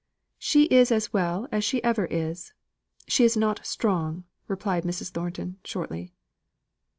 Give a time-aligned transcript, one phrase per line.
[0.39, 2.53] "She is as well as she ever is.
[3.07, 5.09] She is not strong," replied Mrs.
[5.11, 6.11] Thornton, shortly.